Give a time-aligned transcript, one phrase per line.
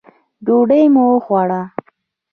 [0.45, 1.61] ډوډۍ مو وخوړه.